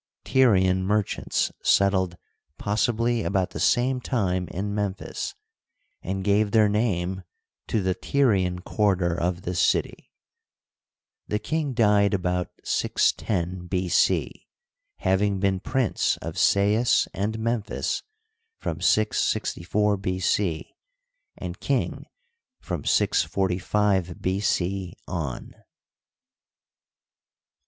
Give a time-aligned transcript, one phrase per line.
[0.23, 2.17] Tyr ian merchants settled
[2.57, 5.35] possibly about the same time in Memphis,
[6.01, 7.21] and gave their name
[7.67, 10.09] to the Tyrian quarter of this city.
[11.27, 13.89] The king died about 610 B.
[13.89, 14.47] C,
[14.97, 18.01] having been Prince of Sais and Memphis
[18.57, 20.19] from 664 B.
[20.19, 20.73] C,
[21.37, 22.07] and king
[22.59, 24.39] from 645 B.
[24.39, 24.95] C.
[25.07, 25.53] on.